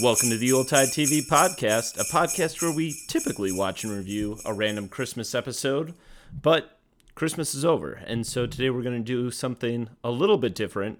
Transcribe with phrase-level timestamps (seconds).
[0.00, 4.54] Welcome to the Yuletide TV podcast, a podcast where we typically watch and review a
[4.54, 5.92] random Christmas episode,
[6.32, 6.78] but
[7.14, 10.98] Christmas is over, and so today we're going to do something a little bit different.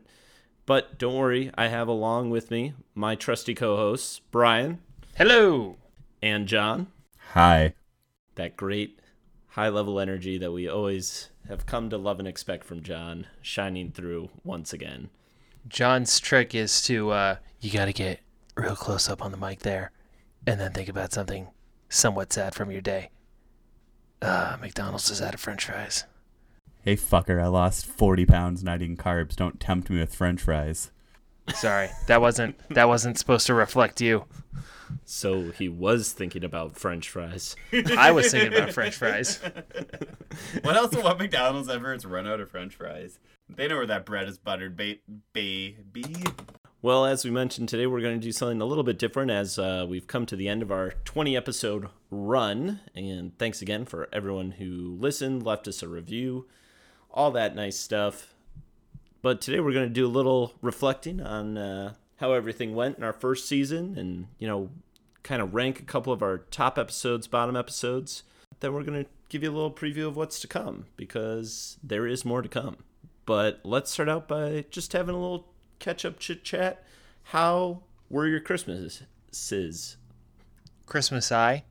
[0.66, 4.80] But don't worry, I have along with me my trusty co hosts, Brian
[5.16, 5.76] Hello.
[6.20, 6.88] and John.
[7.32, 7.72] Hi.
[8.34, 9.00] That great
[9.48, 13.90] high level energy that we always have come to love and expect from John, shining
[13.90, 15.08] through once again.
[15.66, 18.20] John's trick is to uh, you got to get
[18.54, 19.90] real close up on the mic there,
[20.46, 21.48] and then think about something
[21.88, 23.10] somewhat sad from your day.
[24.20, 26.04] Uh, McDonald's is out of French fries.
[26.84, 29.36] Hey, fucker, I lost 40 pounds not eating carbs.
[29.36, 30.90] Don't tempt me with french fries.
[31.54, 34.24] Sorry, that wasn't that wasn't supposed to reflect you.
[35.04, 37.56] So he was thinking about French fries.
[37.96, 39.40] I was thinking about French fries.
[40.62, 43.18] What else will what McDonald's ever it's run out of French fries?
[43.54, 44.96] They know where that bread is buttered, ba-
[45.34, 46.14] baby.
[46.84, 49.56] Well, as we mentioned today, we're going to do something a little bit different as
[49.56, 52.80] uh, we've come to the end of our 20 episode run.
[52.92, 56.48] And thanks again for everyone who listened, left us a review,
[57.08, 58.34] all that nice stuff.
[59.22, 63.04] But today we're going to do a little reflecting on uh, how everything went in
[63.04, 64.68] our first season and, you know,
[65.22, 68.24] kind of rank a couple of our top episodes, bottom episodes.
[68.58, 72.08] Then we're going to give you a little preview of what's to come because there
[72.08, 72.78] is more to come.
[73.24, 75.51] But let's start out by just having a little
[75.82, 76.84] catch up chit chat.
[77.24, 79.02] How were your Christmases?
[80.86, 81.64] Christmas eye.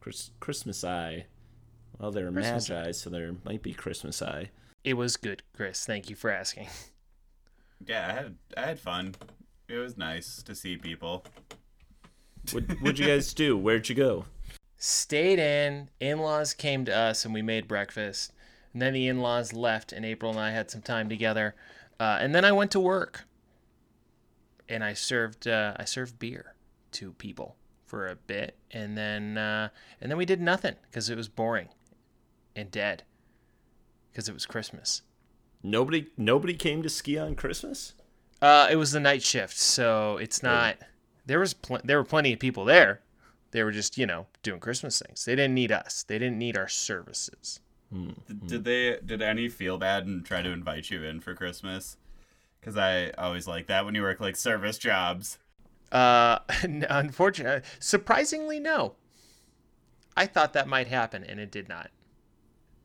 [0.00, 1.26] Chris, Christmas eye.
[1.98, 4.50] Well, they're Christmas magi, so there might be Christmas eye.
[4.84, 5.86] It was good, Chris.
[5.86, 6.68] Thank you for asking.
[7.86, 9.14] Yeah, I had I had fun.
[9.68, 11.24] It was nice to see people.
[12.52, 13.56] What, what'd you guys do?
[13.56, 14.24] Where'd you go?
[14.76, 15.90] Stayed in.
[16.00, 18.32] In-laws came to us, and we made breakfast.
[18.72, 21.54] And then the in-laws left, and April and I had some time together.
[21.98, 23.25] Uh, and then I went to work,
[24.68, 26.54] and I served uh, I served beer
[26.92, 29.68] to people for a bit, and then uh,
[30.00, 31.68] and then we did nothing because it was boring
[32.54, 33.04] and dead
[34.10, 35.02] because it was Christmas.
[35.62, 37.94] Nobody, nobody came to ski on Christmas.
[38.40, 40.76] Uh, it was the night shift, so it's not.
[41.26, 43.00] There was pl- there were plenty of people there.
[43.50, 45.24] They were just you know doing Christmas things.
[45.24, 46.02] They didn't need us.
[46.06, 47.60] They didn't need our services.
[47.92, 48.14] D-
[48.46, 48.98] Did they?
[49.04, 51.96] Did any feel bad and try to invite you in for Christmas?
[52.66, 55.38] Because I always like that when you work like service jobs.
[55.92, 58.96] Uh, unfortunately, surprisingly, no.
[60.16, 61.90] I thought that might happen, and it did not.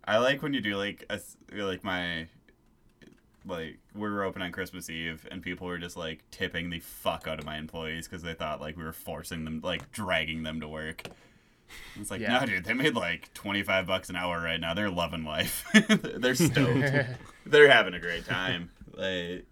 [0.05, 1.19] I like when you do like a
[1.51, 2.27] like my
[3.43, 7.27] like we were open on Christmas Eve and people were just like tipping the fuck
[7.27, 10.59] out of my employees because they thought like we were forcing them like dragging them
[10.59, 11.07] to work.
[11.99, 12.37] It's like Yeah.
[12.39, 14.75] no, dude, they made like twenty five bucks an hour right now.
[14.75, 15.65] They're loving life.
[15.73, 16.91] They're stoked.
[17.47, 18.69] They're having a great time.
[18.93, 19.45] Like,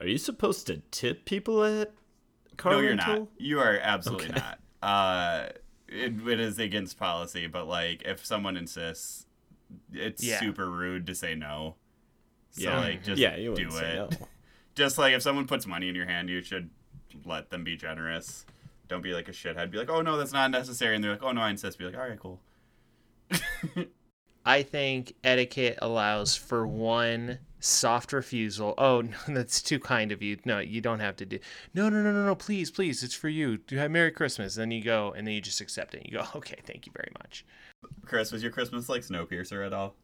[0.00, 1.92] Are you supposed to tip people at
[2.56, 3.20] car no, you're rental?
[3.20, 3.28] not.
[3.38, 4.40] You are absolutely Okay.
[4.40, 4.58] not.
[4.82, 5.46] Uh,
[5.88, 9.26] it, it is against policy, but like if someone insists,
[9.92, 10.40] it's Yeah.
[10.40, 11.76] super rude to say no.
[12.50, 13.96] So Yeah, like just yeah, you do wouldn't say it.
[13.96, 14.10] no.
[14.74, 16.68] Just like if someone puts money in your hand, you should
[17.24, 18.44] let them be generous.
[18.88, 19.70] Don't be like a shithead.
[19.70, 21.78] Be like, oh no, that's not necessary, and they're like, oh no, I insist.
[21.78, 22.40] Be like, all right, cool.
[24.44, 28.74] I think etiquette allows for one soft refusal.
[28.78, 30.38] Oh, no, that's too kind of you.
[30.44, 31.38] No, you don't have to do.
[31.74, 32.34] No, no, no, no, no.
[32.34, 33.58] Please, please, it's for you.
[33.58, 34.54] Do have Merry Christmas.
[34.54, 36.06] Then you go, and then you just accept it.
[36.06, 37.44] You go, okay, thank you very much.
[38.04, 39.94] Chris, was your Christmas like Snowpiercer at all?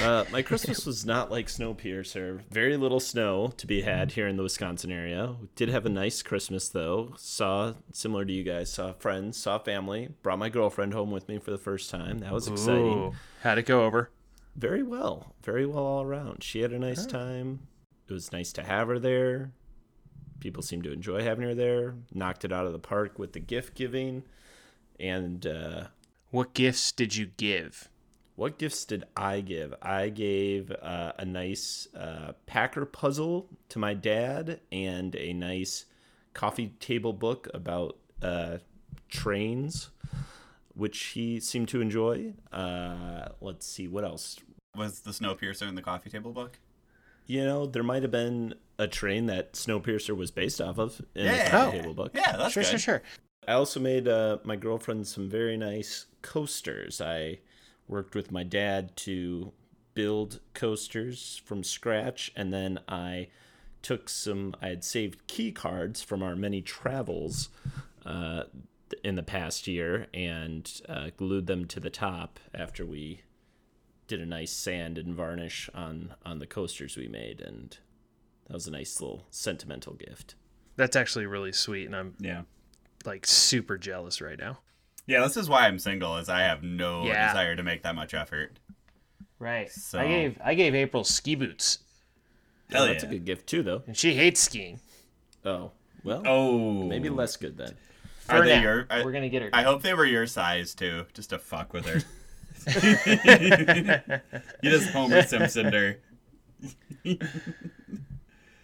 [0.00, 2.40] Uh, my Christmas was not like Snowpiercer.
[2.50, 5.36] Very little snow to be had here in the Wisconsin area.
[5.38, 7.12] We did have a nice Christmas though.
[7.18, 8.72] Saw similar to you guys.
[8.72, 9.36] Saw friends.
[9.36, 10.08] Saw family.
[10.22, 12.20] Brought my girlfriend home with me for the first time.
[12.20, 12.98] That was exciting.
[12.98, 13.12] Ooh.
[13.42, 14.10] How'd it go over?
[14.56, 15.34] Very well.
[15.42, 16.42] Very well all around.
[16.44, 17.66] She had a nice time.
[18.08, 19.52] It was nice to have her there.
[20.40, 21.94] People seemed to enjoy having her there.
[22.12, 24.24] Knocked it out of the park with the gift giving.
[25.00, 25.84] And uh,
[26.30, 27.88] What gifts did you give?
[28.34, 29.74] What gifts did I give?
[29.82, 35.84] I gave uh, a nice uh, Packer puzzle to my dad and a nice
[36.34, 38.58] coffee table book about uh,
[39.08, 39.90] trains,
[40.74, 42.32] which he seemed to enjoy.
[42.52, 44.38] Uh, let's see, what else?
[44.76, 46.58] Was the Snowpiercer in the coffee table book?
[47.26, 51.26] You know, there might have been a train that Snowpiercer was based off of in
[51.26, 51.80] the coffee Oh.
[51.80, 52.12] table book.
[52.14, 52.70] Yeah, that's sure, good.
[52.70, 53.02] sure, sure.
[53.46, 57.00] I also made uh, my girlfriend some very nice coasters.
[57.00, 57.40] I
[57.88, 59.52] worked with my dad to
[59.94, 63.28] build coasters from scratch, and then I
[63.82, 64.54] took some.
[64.62, 67.48] I had saved key cards from our many travels
[68.06, 68.44] uh,
[69.04, 73.20] in the past year and uh, glued them to the top after we
[74.08, 77.78] did a nice sand and varnish on on the coasters we made, and
[78.46, 80.34] that was a nice little sentimental gift.
[80.76, 82.42] That's actually really sweet, and I'm Yeah.
[83.04, 84.58] like super jealous right now.
[85.06, 87.28] Yeah, this is why I'm single, is I have no Yeah.
[87.28, 88.58] desire to make that much effort.
[89.38, 89.70] Right.
[89.70, 91.78] So- I gave I gave April ski boots,
[92.70, 93.08] Hell That's yeah.
[93.10, 93.82] a good gift too, though.
[93.86, 94.80] and she hates skiing.
[95.44, 95.72] Oh,
[96.04, 96.84] well, Oh.
[96.84, 97.76] maybe less good then.
[98.32, 98.62] Are For they now.
[98.62, 99.50] your I, We're gonna get her.
[99.52, 102.02] I hope they were your size too, just to fuck with her.
[104.62, 105.98] you just Homer Simpson her.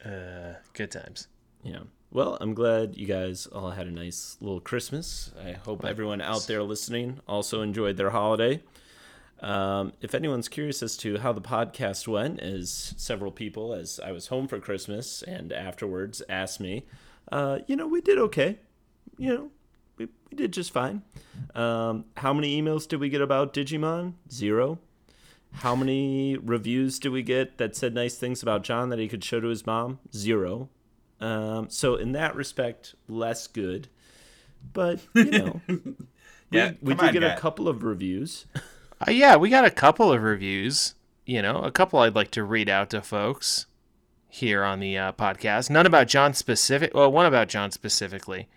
[0.04, 1.28] uh, good times.
[1.62, 1.80] Yeah.
[2.10, 5.32] Well, I'm glad you guys all had a nice little Christmas.
[5.44, 8.62] I hope everyone out there listening also enjoyed their holiday.
[9.40, 14.12] Um, if anyone's curious as to how the podcast went, as several people, as I
[14.12, 16.86] was home for Christmas and afterwards, asked me,
[17.30, 18.58] uh, you know, we did okay.
[19.16, 19.50] You know,
[19.98, 21.02] we, we did just fine.
[21.54, 24.14] Um, how many emails did we get about Digimon?
[24.30, 24.78] Zero.
[25.52, 29.24] How many reviews did we get that said nice things about John that he could
[29.24, 29.98] show to his mom?
[30.14, 30.68] Zero.
[31.20, 33.88] Um, so in that respect, less good.
[34.72, 35.60] But you know,
[36.50, 37.34] Yeah, we come did on, get guy.
[37.34, 38.46] a couple of reviews.
[39.06, 40.94] Uh, yeah, we got a couple of reviews.
[41.24, 43.66] You know, a couple I'd like to read out to folks
[44.28, 45.70] here on the uh, podcast.
[45.70, 46.94] None about John specific.
[46.94, 48.48] Well, one about John specifically.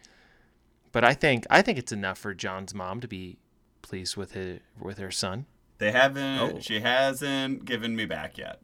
[0.91, 3.37] But I think I think it's enough for John's mom to be
[3.81, 5.45] pleased with his with her son.
[5.77, 6.39] They haven't.
[6.39, 6.59] Oh.
[6.59, 8.61] She hasn't given me back yet.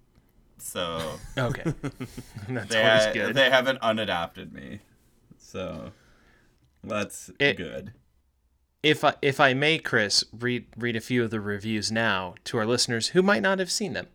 [0.57, 0.99] So
[1.37, 1.63] Okay,
[2.49, 3.35] that's they always ha- good.
[3.35, 4.79] they haven't unadopted me.
[5.37, 5.91] So
[6.83, 7.93] that's It- good.
[8.83, 12.57] if I, if I may, Chris, read read a few of the reviews now to
[12.57, 14.07] our listeners who might not have seen them.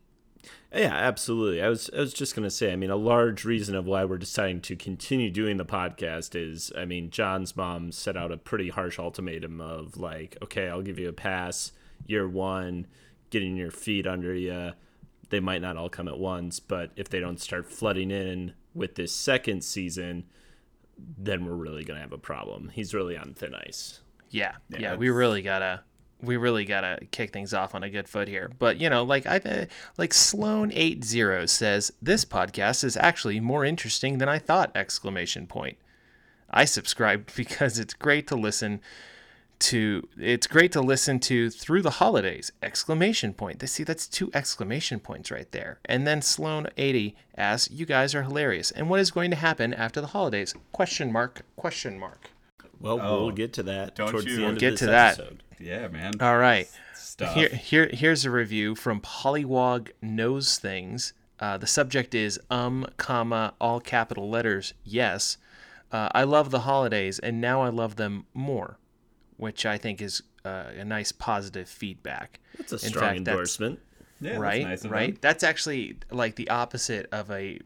[0.74, 1.60] Yeah, absolutely.
[1.60, 2.72] I was I was just gonna say.
[2.72, 6.72] I mean, a large reason of why we're deciding to continue doing the podcast is,
[6.76, 10.98] I mean, John's mom set out a pretty harsh ultimatum of like, okay, I'll give
[10.98, 11.72] you a pass
[12.06, 12.86] year one,
[13.30, 14.72] getting your feet under you.
[15.28, 18.94] They might not all come at once, but if they don't start flooding in with
[18.94, 20.24] this second season,
[20.96, 22.70] then we're really gonna have a problem.
[22.72, 24.00] He's really on thin ice.
[24.30, 25.82] Yeah, Yeah, yeah, we really gotta
[26.22, 28.50] we really gotta kick things off on a good foot here.
[28.58, 29.64] But you know, like I uh,
[29.98, 34.70] like Sloan eight zero says, this podcast is actually more interesting than I thought!
[34.74, 35.78] Exclamation point.
[36.50, 38.80] I subscribed because it's great to listen
[39.60, 40.08] to.
[40.18, 42.52] It's great to listen to through the holidays!
[42.62, 43.58] Exclamation point.
[43.60, 45.78] They see that's two exclamation points right there.
[45.84, 48.70] And then Sloan eighty asks, "You guys are hilarious.
[48.70, 51.42] And what is going to happen after the holidays?" Question mark.
[51.56, 52.30] Question mark.
[52.80, 55.16] Well, Oh, we'll get to that don't towards you- the end Get of to this
[55.16, 55.30] that.
[55.66, 55.82] Episode.
[55.82, 56.12] Yeah, man.
[56.20, 56.68] All right.
[56.94, 57.34] Stuff.
[57.34, 61.12] Here, here, here's a review from Polywog Knows Things.
[61.40, 65.38] Uh, the subject is um, comma, all capital letters, yes.
[65.90, 68.78] Uh, I love the holidays, and now I love them more,
[69.36, 72.38] which I think is uh, a nice positive feedback.
[72.56, 73.80] That's a In strong fact, that's- endorsement.
[74.20, 75.12] yeah, that's right, nice right.
[75.14, 75.18] them.
[75.20, 77.58] That's actually like the opposite of a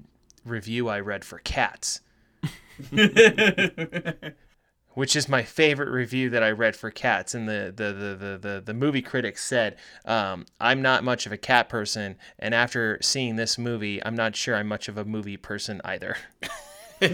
[0.45, 2.01] review I read for cats.
[4.97, 7.35] which is my favorite review that I read for cats.
[7.35, 9.77] And the the the the the, the movie critic said,
[10.07, 14.35] um, "I'm not much of a cat person, and after seeing this movie, I'm not
[14.35, 16.17] sure I'm much of a movie person either."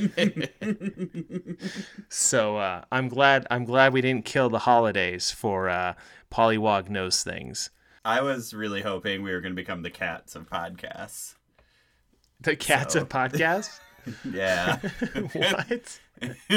[2.09, 5.95] so uh, I'm glad I'm glad we didn't kill the holidays for uh,
[6.31, 7.71] Polywog knows things.
[8.05, 11.35] I was really hoping we were going to become the cats of podcasts.
[12.41, 13.81] The cats So- of podcasts.
[14.29, 14.79] Yeah.
[15.33, 16.01] what?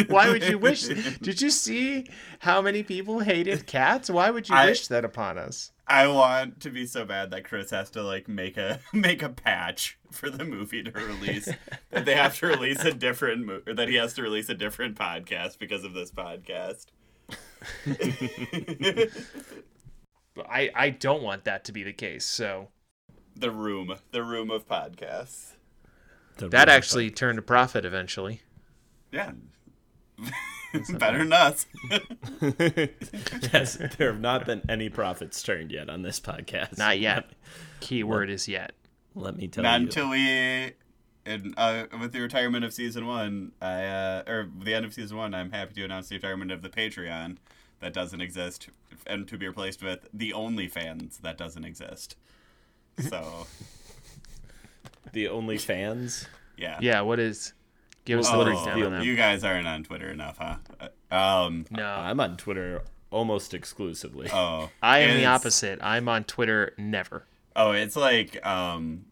[0.07, 0.83] Why would you wish?
[1.21, 2.07] Did you see
[2.39, 4.09] how many people hated cats?
[4.09, 5.71] Why would you I- wish that upon us?
[5.87, 9.29] I want to be so bad that Chris has to like make a make a
[9.29, 11.47] patch for the movie to release.
[11.91, 13.71] that they have to release a different movie.
[13.73, 16.85] that he has to release a different podcast because of this podcast.
[20.49, 22.25] I, I don't want that to be the case.
[22.25, 22.69] So
[23.35, 25.51] The room, the room of podcasts.
[26.37, 28.41] The that real actually turned a profit eventually.
[29.15, 29.31] Yeah.
[30.99, 31.65] Better than us.
[32.59, 36.77] yes, there have not been any profits turned yet on this podcast.
[36.77, 37.29] Not yet.
[37.79, 38.73] Keyword is yet.
[39.15, 39.85] Let me tell Not you.
[39.87, 40.73] until we,
[41.25, 45.15] in, uh, with the retirement of season one, I uh, or the end of season
[45.15, 47.37] one, I'm happy to announce the retirement of the Patreon
[47.79, 48.67] that doesn't exist,
[49.07, 52.17] and to be replaced with the OnlyFans that doesn't exist.
[52.99, 53.47] So
[55.13, 56.27] the only fans.
[56.57, 57.01] yeah, Yeah.
[57.01, 57.53] What is?
[58.05, 59.03] Give us the Oh, breakdown on that.
[59.03, 60.57] you guys aren't on Twitter enough, huh?
[60.79, 61.65] Uh, Um.
[61.71, 64.29] No, I'm on Twitter almost exclusively.
[64.31, 65.79] Oh, I am the opposite.
[65.81, 66.73] I'm on Twitter.
[66.77, 67.25] Never.
[67.55, 69.05] Oh, it's like um,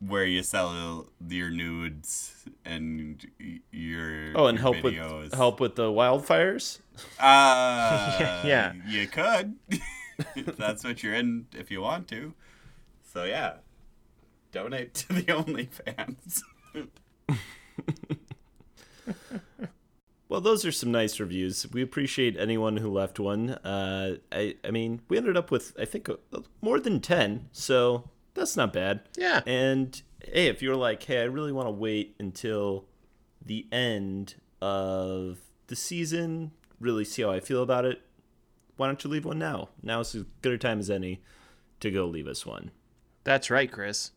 [0.00, 2.34] where you sell your nudes
[2.64, 3.24] and
[3.70, 5.22] your oh, and your help videos.
[5.24, 6.80] with help with the wildfires.
[7.20, 8.72] Uh, Yeah.
[8.86, 9.54] You could.
[10.56, 12.34] that's what you're in, if you want to.
[13.12, 13.56] So yeah,
[14.52, 16.42] donate to the OnlyFans.
[20.32, 21.66] Well, those are some nice reviews.
[21.74, 23.50] We appreciate anyone who left one.
[23.50, 26.08] Uh, I, I mean, we ended up with I think
[26.62, 29.02] more than ten, so that's not bad.
[29.14, 29.42] Yeah.
[29.46, 32.86] And hey, if you're like, hey, I really want to wait until
[33.44, 35.36] the end of
[35.66, 38.00] the season, really see how I feel about it,
[38.78, 39.68] why don't you leave one now?
[39.82, 41.20] Now is as good a time as any
[41.80, 42.70] to go leave us one.
[43.24, 44.12] That's right, Chris.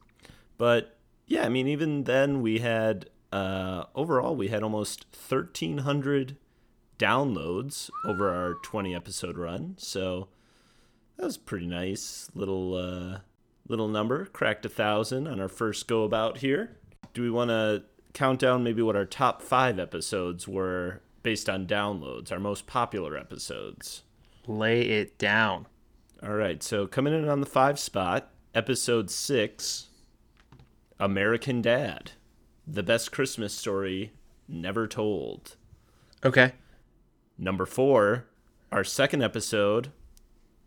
[0.58, 6.38] But yeah, I mean, even then we had uh, overall we had almost thirteen hundred
[6.98, 9.76] downloads over our twenty episode run.
[9.78, 10.30] So
[11.18, 13.20] that was pretty nice little uh,
[13.68, 14.26] little number.
[14.26, 16.78] Cracked a thousand on our first go about here.
[17.14, 21.68] Do we want to count down maybe what our top five episodes were based on
[21.68, 22.32] downloads?
[22.32, 24.04] Our most popular episodes.
[24.48, 25.68] Lay it down.
[26.24, 29.88] All right, so coming in on the five spot, episode six,
[31.00, 32.12] American Dad,
[32.68, 34.14] the best Christmas story
[34.48, 35.56] never told.
[36.24, 36.54] Okay.
[37.38, 38.26] Number four,
[38.72, 39.92] our second episode,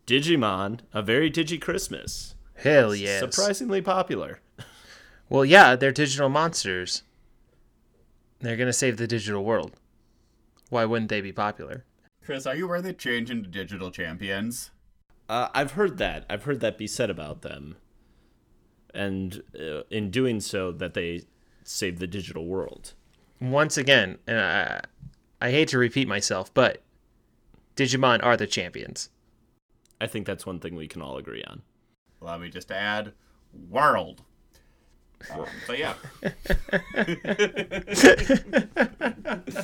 [0.07, 2.35] Digimon, a very digi Christmas.
[2.55, 3.21] Hell yes.
[3.21, 4.41] Surprisingly popular.
[5.29, 7.03] Well, yeah, they're digital monsters.
[8.41, 9.73] They're gonna save the digital world.
[10.71, 11.85] Why wouldn't they be popular?
[12.25, 14.71] Chris, are you aware they change into digital champions?
[15.29, 16.25] Uh, I've heard that.
[16.29, 17.77] I've heard that be said about them.
[18.95, 21.23] And uh, in doing so, that they
[21.69, 22.95] save the digital world.
[23.41, 24.81] Once again, and I,
[25.41, 26.83] I hate to repeat myself, but
[27.77, 29.11] Digimon are the champions.
[30.01, 31.63] I think that's one thing we can all agree on.
[32.23, 33.13] Allow me just to add
[33.71, 34.23] world.
[35.33, 35.95] Um, so yeah,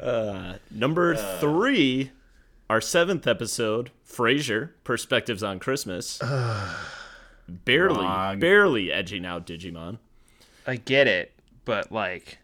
[0.00, 2.10] Uh, number three,
[2.70, 6.18] our seventh episode, Frasier, Perspectives on Christmas.
[7.48, 8.40] barely, Wrong.
[8.40, 9.98] barely edging out Digimon.
[10.70, 11.32] I get it,
[11.64, 12.38] but like,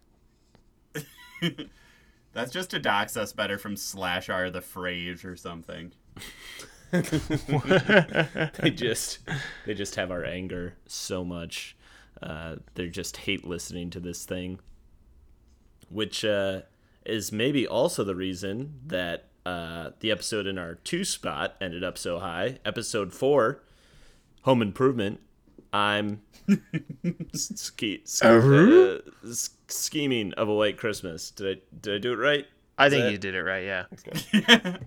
[2.32, 5.92] that's just to dox us better from Slash R the phrase or something.
[6.92, 9.20] They just,
[9.64, 11.76] they just have our anger so much.
[12.20, 14.58] Uh, they just hate listening to this thing,
[15.88, 16.62] which uh,
[17.04, 21.96] is maybe also the reason that uh, the episode in our two spot ended up
[21.96, 22.58] so high.
[22.64, 23.62] Episode four,
[24.42, 25.20] Home Improvement.
[25.72, 26.22] I'm
[27.34, 31.30] ske- ske- uh, s- scheming of a white Christmas.
[31.30, 32.46] Did I did I do it right?
[32.78, 33.64] I Is think that- you did it right.
[33.64, 34.76] Yeah.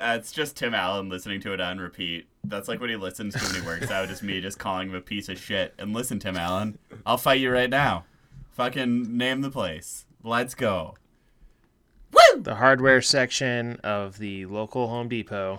[0.00, 2.26] Uh, it's just Tim Allen listening to it on repeat.
[2.44, 4.08] That's like when he listens to when he works out.
[4.08, 5.74] Just me just calling him a piece of shit.
[5.78, 8.06] And listen, Tim Allen, I'll fight you right now.
[8.52, 10.06] Fucking name the place.
[10.22, 10.94] Let's go.
[12.38, 15.58] The hardware section of the local Home Depot.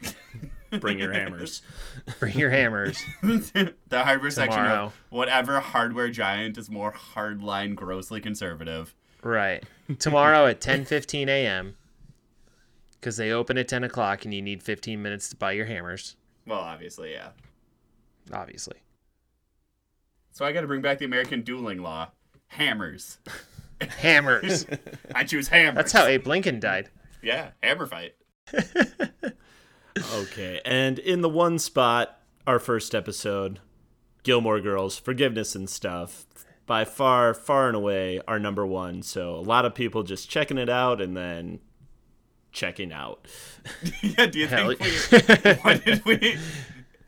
[0.78, 1.62] Bring your hammers.
[2.20, 3.02] Bring your hammers.
[3.22, 8.94] the hardware section of whatever hardware giant is more hardline, grossly conservative.
[9.22, 9.64] Right.
[9.98, 11.76] Tomorrow at 10:15 a.m.
[12.92, 16.16] Because they open at 10 o'clock and you need 15 minutes to buy your hammers.
[16.46, 17.30] Well, obviously, yeah.
[18.32, 18.76] Obviously.
[20.32, 22.10] So I got to bring back the American dueling law.
[22.48, 23.18] Hammers.
[23.80, 24.66] Hammers.
[25.14, 25.76] I choose hammers.
[25.76, 26.90] That's how Abe Lincoln died.
[27.22, 28.14] Yeah, hammer fight.
[30.14, 33.60] Okay, and in the one spot, our first episode,
[34.22, 36.26] Gilmore Girls, Forgiveness and Stuff,
[36.66, 39.02] by far, far and away, our number one.
[39.02, 41.58] So a lot of people just checking it out and then
[42.52, 43.26] checking out.
[44.02, 46.38] yeah, do you Hell think we what did we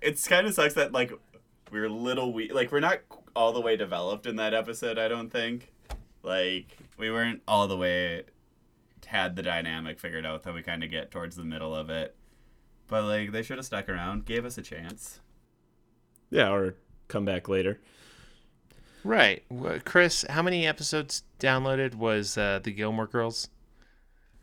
[0.02, 1.12] it's kind of sucks that like
[1.70, 3.00] we're a little we like we're not
[3.34, 5.72] all the way developed in that episode i don't think
[6.22, 8.24] like we weren't all the way
[9.06, 12.16] had the dynamic figured out that we kind of get towards the middle of it
[12.92, 15.18] but like they should have stuck around gave us a chance
[16.30, 16.76] Yeah, or
[17.08, 17.80] come back later.
[19.04, 19.42] Right.
[19.84, 23.48] Chris, how many episodes downloaded was uh, the Gilmore Girls?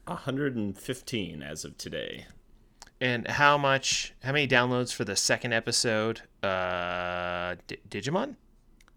[0.05, 2.25] 115 as of today.
[2.99, 6.21] And how much, how many downloads for the second episode?
[6.43, 8.35] Uh, D- Digimon?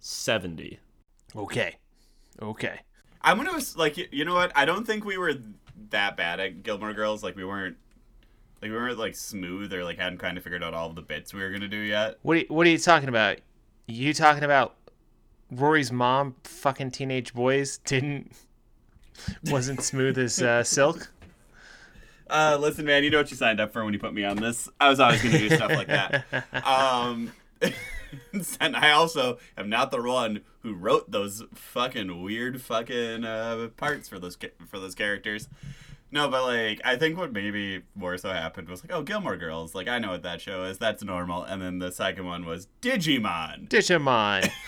[0.01, 0.81] 70.
[1.37, 1.77] Okay.
[2.41, 2.81] Okay.
[3.21, 5.35] i'm gonna like you know what i don't think we were
[5.91, 7.77] that bad at gilmore girls like we weren't
[8.63, 11.35] like we weren't like smooth or like hadn't kind of figured out all the bits
[11.35, 13.39] we were gonna do yet What are, you- what are you talking about?
[13.89, 14.77] You talking about
[15.51, 18.33] Rory's mom fucking teenage boys didn't
[19.51, 21.11] wasn't smooth as uh, silk?
[22.31, 24.39] Uh, listen, man, you know what you signed up for when you put me on
[24.39, 24.67] this.
[24.81, 26.25] I was always going to do stuff like that.
[26.65, 27.31] Um,
[28.61, 34.09] and I also am not the one who wrote those fucking weird fucking uh, parts
[34.09, 35.49] for those for those characters.
[36.13, 39.75] No, but like I think what maybe more so happened was like, oh, Gilmore Girls.
[39.75, 40.77] Like I know what that show is.
[40.77, 41.43] That's normal.
[41.43, 43.69] And then the second one was Digimon.
[43.69, 44.51] Digimon.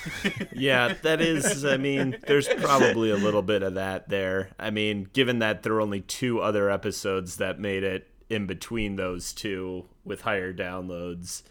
[0.54, 1.64] Yeah, that is.
[1.64, 4.50] I mean, there's probably a little bit of that there.
[4.58, 8.96] I mean, given that there were only two other episodes that made it in between
[8.96, 11.42] those two with higher downloads,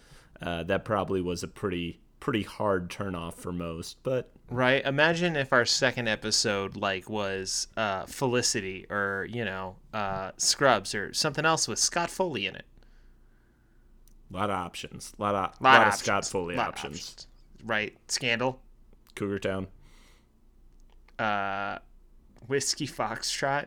[0.41, 3.97] uh, that probably was a pretty pretty hard turnoff for most.
[4.01, 4.81] But right.
[4.85, 11.13] Imagine if our second episode like was uh, Felicity or you know uh, Scrubs or
[11.13, 12.63] something else with Scott Foley in it.
[14.31, 16.95] a lot of options, a lot of Lot lot, of of Scott Foley lot options.
[16.97, 17.27] options.
[17.65, 17.97] Right.
[18.07, 18.61] Scandal.
[19.15, 19.67] Cougar Town.
[21.19, 21.79] Uh,
[22.47, 23.65] Whiskey Foxtrot.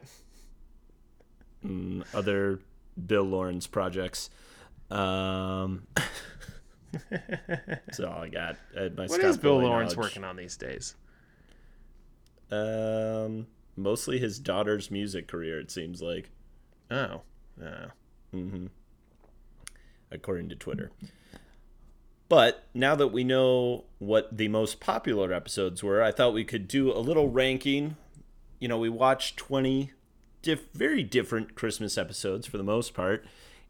[1.63, 2.61] and other
[3.07, 4.31] Bill Lawrence projects.
[4.91, 5.87] Um,
[7.11, 8.57] that's all I got.
[8.77, 10.11] At my What Scott is Bill Lawrence knowledge.
[10.15, 10.95] working on these days?
[12.51, 15.59] Um, mostly his daughter's music career.
[15.61, 16.31] It seems like,
[16.91, 17.23] Oh.
[17.63, 17.87] Uh,
[20.11, 20.91] according to Twitter.
[22.29, 26.67] But now that we know what the most popular episodes were, I thought we could
[26.69, 27.97] do a little ranking.
[28.59, 29.93] You know, we watched 20
[30.43, 33.25] diff- very different Christmas episodes for the most part,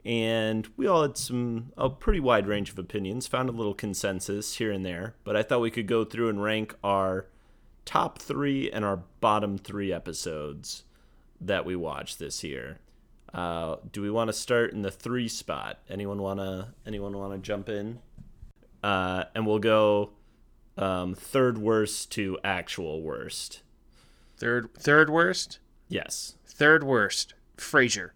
[0.06, 4.56] and we all had some a pretty wide range of opinions, found a little consensus
[4.56, 7.26] here and there, but I thought we could go through and rank our
[7.84, 10.84] top 3 and our bottom 3 episodes
[11.40, 12.78] that we watched this year.
[13.34, 15.80] Uh, do we want to start in the 3 spot?
[15.90, 17.98] Anyone want to anyone want to jump in?
[18.84, 20.10] Uh, and we'll go
[20.78, 23.62] um, third worst to actual worst.
[24.36, 25.58] third third worst.
[25.88, 26.36] Yes.
[26.46, 27.34] Third worst.
[27.56, 28.10] Frasier.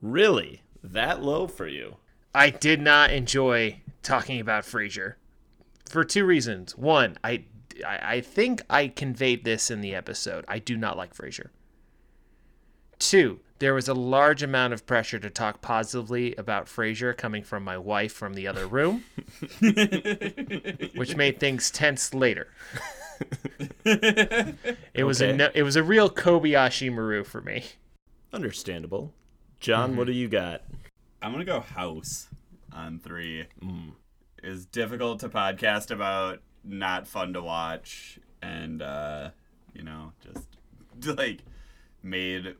[0.00, 0.62] Really?
[0.82, 1.96] That low for you?
[2.34, 5.14] I did not enjoy talking about Frasier
[5.88, 6.76] for two reasons.
[6.76, 7.44] One, I,
[7.86, 10.44] I, I think I conveyed this in the episode.
[10.48, 11.48] I do not like Frasier.
[12.98, 17.64] Two, there was a large amount of pressure to talk positively about Frasier coming from
[17.64, 19.04] my wife from the other room,
[20.94, 22.48] which made things tense later.
[23.84, 27.64] it was a no, it was a real Kobayashi Maru for me.
[28.32, 29.12] Understandable.
[29.60, 30.62] John, what do you got?
[31.20, 32.28] I'm gonna go House
[32.72, 33.46] on three.
[34.42, 39.30] Is difficult to podcast about, not fun to watch, and uh,
[39.74, 40.46] you know, just
[41.18, 41.40] like
[42.02, 42.54] made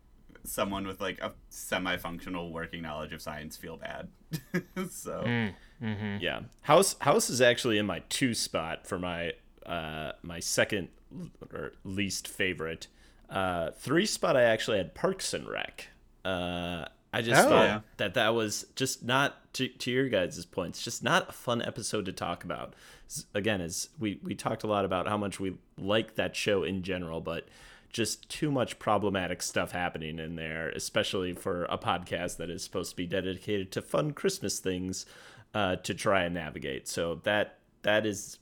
[0.45, 4.09] someone with like a semi-functional working knowledge of science feel bad.
[4.91, 5.23] so
[6.21, 6.41] Yeah.
[6.63, 9.35] House House is actually in my two spot for my
[9.65, 10.89] uh my second
[11.53, 12.89] or least favorite.
[13.31, 15.89] Uh three spot I actually had Parks and Rec.
[16.25, 17.49] Uh I just Oh.
[17.49, 17.81] thought Yeah.
[17.97, 22.05] that that was just not to, to your guys' points, just not a fun episode
[22.05, 22.75] to talk about.
[23.35, 26.83] Again, as we we talked a lot about how much we like that show in
[26.83, 27.49] general, but
[27.91, 32.91] just too much problematic stuff happening in there, especially for a podcast that is supposed
[32.91, 35.07] to be dedicated to fun Christmas things
[35.55, 36.87] uh, to try and navigate.
[36.87, 38.39] So that that is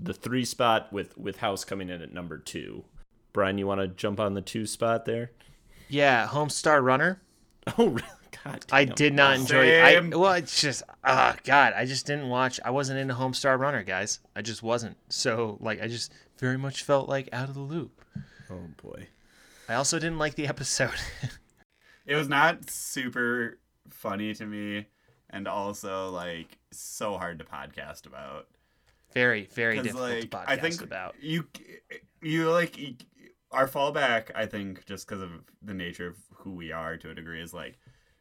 [0.00, 2.84] the three spot with with House coming in at number two.
[3.32, 5.32] Brian, you want to jump on the two spot there?
[5.88, 7.20] Yeah, Homestar Runner.
[7.78, 8.02] Oh, really?
[8.44, 9.82] God, I did not enjoy it.
[9.82, 12.60] I, well, it's just, ah, God, I just didn't watch.
[12.64, 14.20] I wasn't into Homestar Runner, guys.
[14.36, 14.96] I just wasn't.
[15.08, 18.00] So, like, I just very much felt like out of the loop.
[18.50, 19.08] Oh boy.
[19.68, 20.94] I also didn't like the episode.
[22.06, 23.58] it was not super
[23.90, 24.86] funny to me,
[25.30, 28.46] and also like so hard to podcast about.
[29.12, 31.14] very, very difficult like to podcast I think about.
[31.20, 31.46] you
[32.22, 32.78] you like
[33.56, 34.30] our fallback.
[34.34, 35.30] I think just because of
[35.62, 37.78] the nature of who we are to a degree is like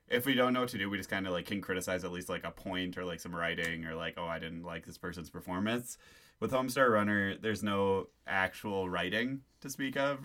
[0.08, 2.12] if we don't know what to do, we just kind of like can criticize at
[2.12, 4.98] least like a point or like some writing or like oh I didn't like this
[4.98, 5.98] person's performance.
[6.40, 10.20] With Homestar Runner, there's no actual writing to speak of,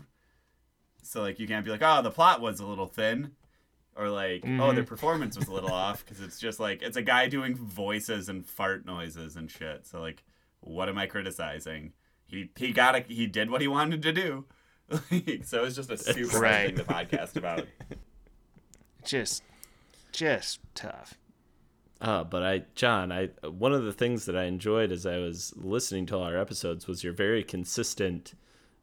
[1.03, 3.33] so like you can't be like oh the plot was a little thin.
[3.97, 4.75] Or like, oh, mm-hmm.
[4.77, 8.29] their performance was a little off because it's just like it's a guy doing voices
[8.29, 9.85] and fart noises and shit.
[9.87, 10.23] So like,
[10.61, 11.93] what am I criticizing?
[12.25, 14.47] He he got a, he did what he wanted to do.
[15.45, 16.67] so it's just a super hard Right.
[16.77, 17.67] thing to podcast about.
[19.05, 19.43] Just,
[20.13, 21.15] just tough.
[22.03, 25.55] Uh, but I, John, I one of the things that I enjoyed as I was
[25.57, 28.35] listening to all our episodes was your very consistent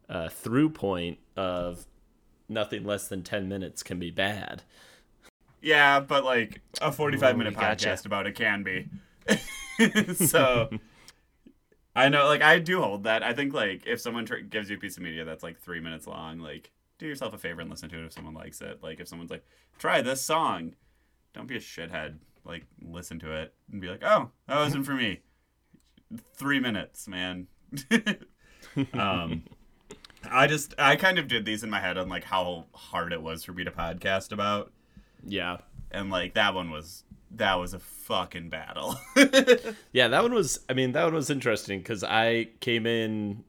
[0.08, 1.86] uh, through point of
[2.48, 4.62] nothing less than ten minutes can be bad.
[5.62, 7.88] Yeah, but like a forty-five minute Ooh, gotcha.
[7.88, 8.88] podcast about it can be.
[10.26, 10.68] so
[11.98, 13.22] I know, like I do hold that.
[13.22, 15.80] I think like if someone tr- gives you a piece of media that's like three
[15.80, 18.82] minutes long, like do yourself a favor and listen to it if someone likes it.
[18.82, 19.44] Like if someone's like,
[19.78, 20.74] try this song,
[21.32, 22.18] don't be a shithead.
[22.44, 25.20] Like listen to it and be like, oh, that wasn't for me.
[26.34, 27.46] Three minutes, man.
[28.94, 29.44] um,
[30.30, 33.22] I just I kind of did these in my head on like how hard it
[33.22, 34.72] was for me to podcast about,
[35.24, 35.58] Yeah.
[35.90, 38.98] and like that one was that was a fucking battle.
[39.92, 40.60] Yeah, that one was.
[40.68, 43.44] I mean, that one was interesting because I came in,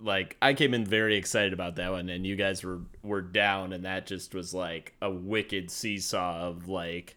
[0.00, 3.72] like, I came in very excited about that one, and you guys were were down,
[3.72, 7.16] and that just was like a wicked seesaw of like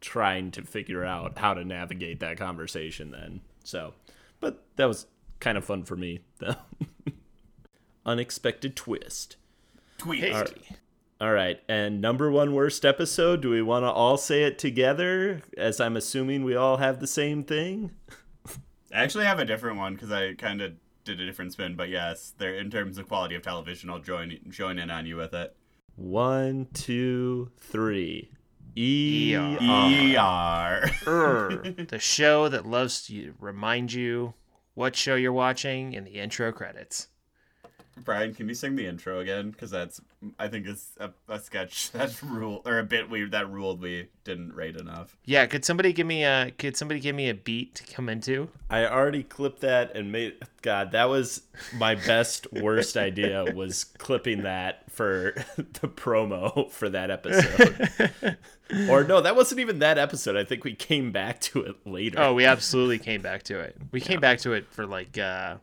[0.00, 3.10] trying to figure out how to navigate that conversation.
[3.10, 3.94] Then, so,
[4.40, 5.06] but that was
[5.40, 6.20] kind of fun for me.
[6.38, 6.54] though.
[8.06, 9.36] Unexpected twist.
[9.98, 10.20] Tweet.
[10.20, 10.44] Hey.
[11.22, 13.42] All right, and number one worst episode.
[13.42, 15.40] Do we want to all say it together?
[15.56, 17.92] As I'm assuming we all have the same thing.
[18.92, 20.72] I actually have a different one because I kind of
[21.04, 24.36] did a different spin, but yes, there in terms of quality of television, I'll join
[24.48, 25.54] join in on you with it.
[25.94, 28.32] One, two, three.
[28.74, 29.58] E ER.
[30.18, 30.90] ER.
[31.06, 31.48] Err,
[31.88, 34.34] the show that loves to remind you
[34.74, 37.06] what show you're watching in the intro credits.
[37.96, 39.50] Brian, can you sing the intro again?
[39.50, 40.00] Because that's
[40.38, 44.08] I think it's a, a sketch that's rule or a bit we that ruled we
[44.24, 45.16] didn't rate enough.
[45.24, 48.48] Yeah, could somebody give me a could somebody give me a beat to come into?
[48.70, 50.34] I already clipped that and made.
[50.62, 51.42] God, that was
[51.74, 53.44] my best worst idea.
[53.54, 58.38] Was clipping that for the promo for that episode.
[58.88, 60.36] or no, that wasn't even that episode.
[60.36, 62.20] I think we came back to it later.
[62.20, 63.76] Oh, we absolutely came back to it.
[63.90, 65.56] We came back to it for like uh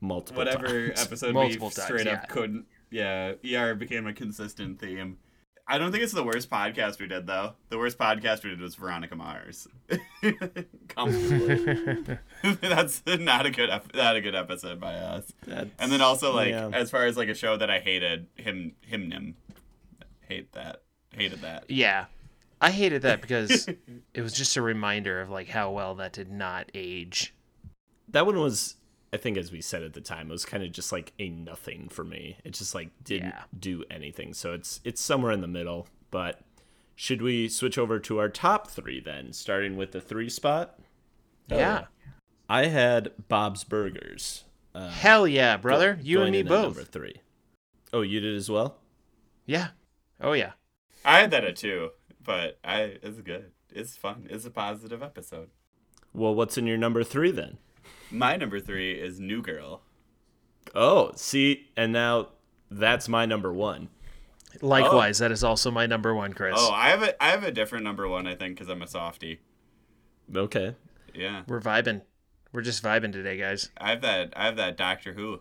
[0.00, 1.00] multiple Whatever times.
[1.06, 2.12] episode Multiple we times, straight yeah.
[2.14, 2.66] up couldn't.
[2.90, 5.18] Yeah, ER became a consistent theme.
[5.68, 7.52] I don't think it's the worst podcast we did though.
[7.68, 9.68] The worst podcast we did was Veronica Mars.
[10.88, 12.18] Comfortably.
[12.60, 15.32] That's not a good ep- not a good episode by us.
[15.46, 16.70] That's- And then also like yeah.
[16.72, 19.36] as far as like a show that I hated, him him nim.
[20.28, 20.82] Hate that.
[21.14, 21.70] Hated that.
[21.70, 22.06] yeah.
[22.62, 23.68] I hated that because
[24.12, 27.32] it was just a reminder of like how well that did not age.
[28.08, 28.76] that one was.
[29.12, 31.28] I think, as we said at the time, it was kind of just like a
[31.28, 32.36] nothing for me.
[32.44, 33.42] It just like didn't Yeah.
[33.58, 34.34] do anything.
[34.34, 35.88] So it's it's somewhere in the middle.
[36.10, 36.40] But
[36.94, 40.78] should we switch over to our top three then, starting with the three spot?
[41.48, 41.86] yeah.
[42.48, 44.44] I had Bob's Burgers.
[44.74, 45.98] Uh, Hell yeah, brother.
[46.02, 46.76] you going and me in at both.
[46.76, 47.20] Number three.
[47.92, 48.78] Oh, you did as well.
[49.46, 49.68] Yeah.
[50.20, 50.52] Oh yeah.
[51.04, 51.90] I had that at two,
[52.22, 53.50] but I it's good.
[53.72, 54.26] It's fun.
[54.30, 55.50] It's a positive episode.
[56.12, 57.58] Well, what's in your number three then?
[58.10, 59.82] My number three is New Girl.
[60.74, 62.28] Oh, see, and now
[62.70, 63.88] that's my number one.
[64.60, 66.56] Likewise, that is also my number one, Chris.
[66.58, 68.26] Oh, I have a I have a different number one.
[68.26, 69.40] I think because I'm a softie.
[70.34, 70.74] Okay.
[71.14, 72.02] Yeah, We're vibing.
[72.52, 73.70] We're just vibing today, guys.
[73.78, 74.32] I have that.
[74.36, 75.40] I have that Doctor Who.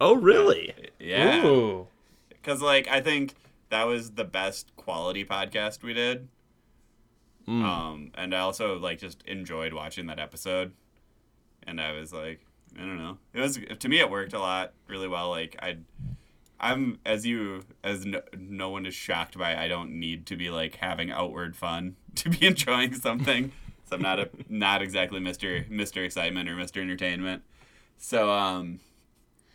[0.00, 0.74] Oh, really?
[0.98, 1.88] Yeah, Ooh.
[2.28, 3.34] because like I think
[3.68, 6.28] that was the best quality podcast we did.
[7.46, 7.64] Mm.
[7.64, 10.72] Um, and I also like just enjoyed watching that episode,
[11.70, 12.40] and I was like,
[12.76, 15.30] I don't know, it was to me it worked a lot really well.
[15.30, 15.78] Like I,
[16.58, 19.56] I'm as you as no, no one is shocked by.
[19.56, 23.52] I don't need to be like having outward fun to be enjoying something.
[23.88, 27.42] so I'm not a not exactly Mister Mister Excitement or Mister Entertainment.
[27.96, 28.80] So um,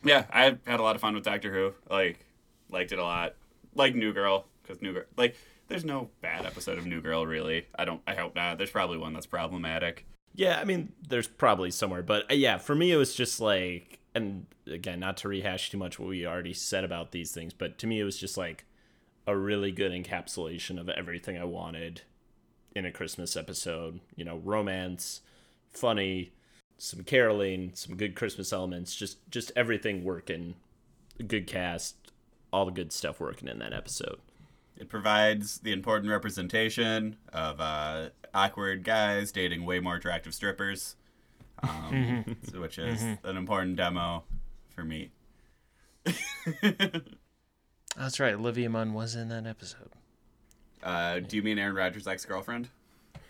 [0.04, 1.74] yeah, I had a lot of fun with Doctor Who.
[1.88, 2.26] Like
[2.70, 3.34] liked it a lot.
[3.74, 5.36] Like New Girl because New Girl like
[5.68, 7.66] there's no bad episode of New Girl really.
[7.78, 8.00] I don't.
[8.06, 8.58] I hope not.
[8.58, 10.06] There's probably one that's problematic.
[10.36, 13.98] Yeah, I mean, there's probably somewhere, but uh, yeah, for me, it was just like,
[14.14, 17.78] and again, not to rehash too much what we already said about these things, but
[17.78, 18.66] to me, it was just like
[19.26, 22.02] a really good encapsulation of everything I wanted
[22.74, 24.00] in a Christmas episode.
[24.14, 25.22] You know, romance,
[25.70, 26.32] funny,
[26.76, 30.54] some caroling, some good Christmas elements, just just everything working,
[31.18, 31.96] a good cast,
[32.52, 34.18] all the good stuff working in that episode.
[34.76, 40.96] It provides the important representation of uh, awkward guys dating way more attractive strippers,
[41.62, 44.24] um, which is an important demo
[44.68, 45.10] for me.
[47.96, 48.34] That's right.
[48.34, 49.90] Olivia Munn was in that episode.
[50.82, 52.68] uh, do you mean Aaron Rodgers' ex girlfriend?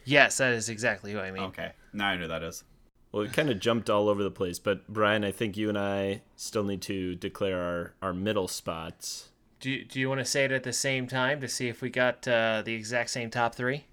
[0.05, 1.45] Yes, that is exactly who I mean.
[1.45, 2.65] Okay, now I know who that is.
[3.13, 5.79] Well, it kind of jumped all over the place, but Brian, I think you and
[5.79, 9.31] I still need to declare our, our middle spots.
[9.61, 11.81] Do you, do you want to say it at the same time to see if
[11.81, 13.87] we got uh, the exact same top three?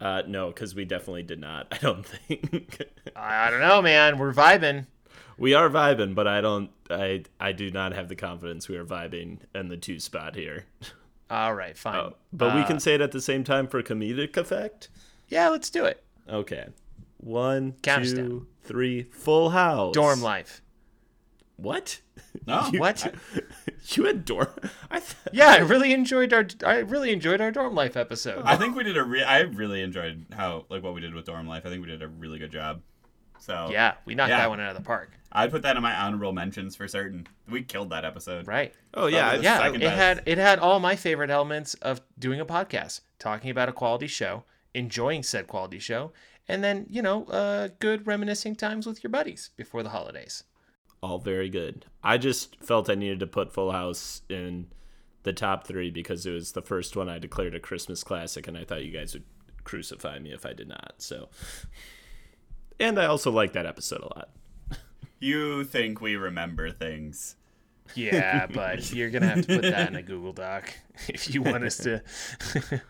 [0.00, 1.66] Uh, no, because we definitely did not.
[1.72, 4.18] I don't think I, don't know, man.
[4.18, 4.86] We're vibing.
[5.36, 6.70] we are vibing, but I don't.
[6.88, 10.64] I I do not have the confidence we are vibing in the two spot here.
[11.30, 11.96] All right, fine.
[11.96, 14.88] Oh, but we Uh, can say it at the same time for comedic effect.
[15.28, 16.02] Yeah, let's do it.
[16.28, 16.66] Okay,
[17.18, 19.04] one, Count two, three.
[19.04, 19.94] Full house.
[19.94, 20.62] Dorm life.
[21.62, 22.00] What?
[22.46, 23.14] No, You- What?
[23.92, 24.48] You had dorm?
[24.90, 28.42] I th- Yeah, I really enjoyed our I really enjoyed our dorm life episode.
[28.44, 29.02] I think we did a.
[29.02, 31.64] Re- I really enjoyed how like what we did with dorm life.
[31.64, 32.82] I think we did a really good job.
[33.38, 34.38] So Yeah, we knocked Yeah.
[34.38, 35.12] that one out of the park.
[35.32, 37.26] I'd put that in my honorable mentions for certain.
[37.48, 38.46] We killed that episode.
[38.46, 38.74] Right.
[38.94, 39.96] Oh yeah, Probably I- Yeah, it best.
[39.96, 44.08] had it had all my favorite elements of doing a podcast, talking about a quality
[44.08, 44.44] show,
[44.74, 46.12] enjoying said quality show,
[46.48, 50.44] and then you know, uh, good reminiscing times with your buddies before the holidays.
[51.02, 51.86] All very good.
[52.02, 54.68] I just felt I needed to put Full House in
[55.22, 58.56] the top three because it was the first one I declared a Christmas classic, and
[58.56, 59.24] I thought you guys would
[59.64, 60.94] crucify me if I did not.
[60.98, 61.28] So,
[62.78, 64.30] and I also like that episode a lot.
[65.18, 67.36] You think we remember things.
[67.94, 70.72] Yeah, but you're gonna have to put that in a Google Doc
[71.08, 72.02] if you want us to.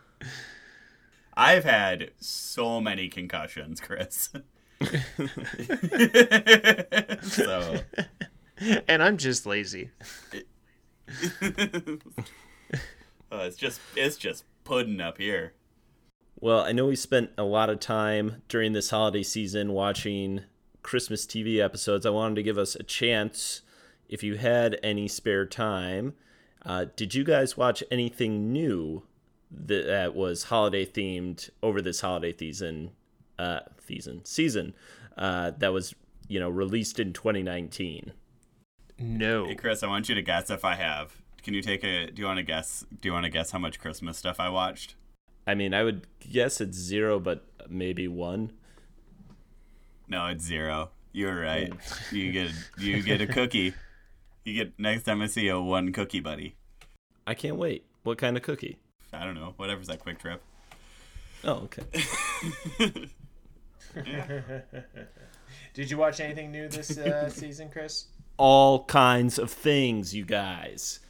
[1.37, 4.31] I've had so many concussions, Chris.
[7.23, 7.81] so
[8.89, 9.91] and I'm just lazy.
[11.43, 11.51] uh,
[13.33, 15.55] it's just it's just pudding up here.
[16.39, 20.43] Well, I know we spent a lot of time during this holiday season watching
[20.83, 22.07] Christmas TV episodes.
[22.07, 23.61] I wanted to give us a chance,
[24.09, 26.15] if you had any spare time,
[26.65, 29.03] uh, did you guys watch anything new
[29.51, 32.93] that, that was holiday themed over this holiday season?
[33.41, 34.75] Uh, season season
[35.17, 35.95] uh, that was
[36.29, 38.13] you know released in 2019.
[38.99, 39.47] No.
[39.47, 41.17] Hey Chris, I want you to guess if I have.
[41.43, 43.59] Can you take a do you want to guess do you want to guess how
[43.59, 44.95] much Christmas stuff I watched?
[45.47, 48.53] I mean, I would guess it's zero, but maybe one.
[50.07, 50.91] No, it's zero.
[51.13, 51.73] You're right.
[52.13, 53.73] You get you get a cookie.
[54.45, 56.57] You get next time I see you, one cookie buddy.
[57.27, 57.87] I can't wait.
[58.03, 58.81] What kind of cookie?
[59.15, 60.43] I don't know, whatever's that Kwik Trip.
[61.43, 63.07] Oh, okay.
[65.75, 68.07] Did you watch anything new this uh, season, Chris?
[68.41, 71.01] all kinds of things, you guys.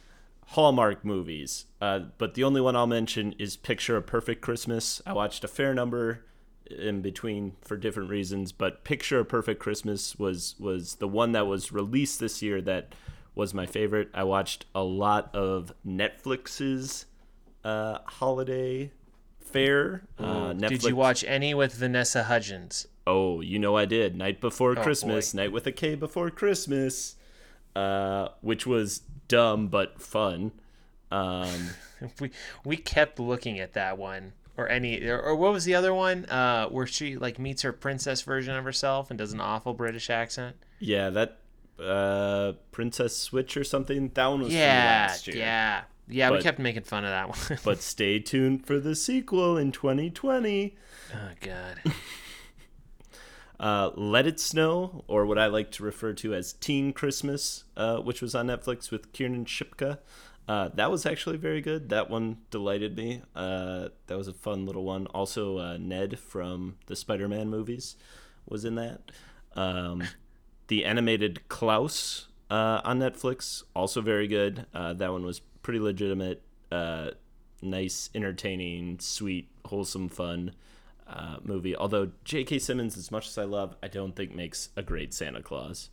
[0.47, 1.63] Hallmark movies.
[1.79, 5.01] Uh, but the only one I'll mention is Picture a Perfect Christmas.
[5.05, 6.25] I watched a fair number
[6.69, 11.47] in between for different reasons, but Picture a Perfect Christmas was was the one that
[11.47, 12.93] was released this year that
[13.33, 14.09] was my favorite.
[14.13, 17.05] I watched a lot of Netflix's
[17.63, 18.91] uh, holiday
[19.51, 20.03] fare.
[20.17, 20.53] Uh.
[20.53, 22.87] Did you watch any with Vanessa Hudgens?
[23.07, 24.15] Oh, you know I did.
[24.15, 27.15] Knight Before Oh, Christmas, Knight with a K Before Christmas,
[27.75, 30.51] uh, which was dumb but fun.
[31.11, 31.49] Um,
[32.19, 32.31] We
[32.65, 36.25] we kept looking at that one, or any, or, or what was the other one?
[36.25, 40.09] Uh, where she like meets her princess version of herself and does an awful British
[40.09, 40.55] accent.
[40.79, 41.37] yeah, that
[41.79, 44.09] uh, Princess Switch or something.
[44.15, 45.37] That one was from Yeah, last year.
[45.37, 46.31] yeah, yeah.
[46.31, 47.59] we kept making fun of that one.
[47.63, 50.75] But stay tuned for the sequel in 2020.
[51.13, 51.81] oh God.
[53.59, 57.97] Uh, Let It Snow, or what I like to refer to as Teen Christmas, uh,
[57.97, 59.99] which was on Netflix with Kiernan Shipka.
[60.47, 61.89] Uh, that was actually very good.
[61.89, 63.21] That one delighted me.
[63.35, 65.05] Uh, that was a fun little one.
[65.07, 67.95] Also, uh, Ned from the Spider Man movies
[68.49, 69.11] was in that.
[69.55, 70.03] Um,
[70.67, 74.65] the animated Klaus uh, on Netflix, also very good.
[74.73, 77.11] Uh, that one was pretty legitimate, uh,
[77.61, 80.51] nice, entertaining, sweet, wholesome, fun
[81.07, 81.75] uh, movie.
[81.75, 82.59] Although J.K.
[82.59, 85.89] Simmons, as much as I love, I don't think makes a great Santa Claus.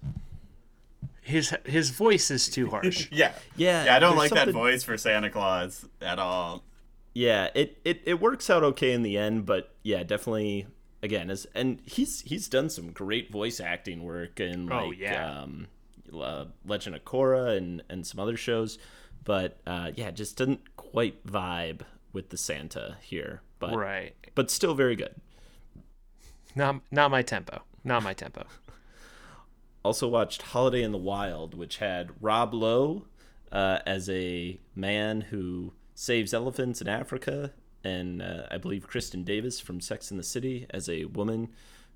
[1.21, 3.09] His his voice is too harsh.
[3.13, 3.33] Yeah.
[3.57, 6.65] Yeah, Yeah, I don't there's like that voice for Santa Claus at all.
[7.13, 10.67] Yeah, it, it it works out okay in the end, but yeah, definitely
[11.03, 15.41] again as and he's he's done some great voice acting work in like Oh, yeah.
[15.43, 15.67] um,
[16.19, 18.79] uh, Legend of Korra and and some other shows,
[19.29, 21.83] but uh, yeah, it just didn't quite vibe
[22.15, 24.15] with the Santa here, but right.
[24.35, 25.17] but still very good.
[26.57, 27.61] Not not my tempo.
[27.85, 28.47] Not my tempo.
[29.85, 33.05] also watched Holiday in the Wild, which had Rob Lowe
[33.53, 37.53] uh, as a man who saves elephants in Africa,
[37.85, 41.49] and uh, I believe Kristin Davis from Sex and the City as a woman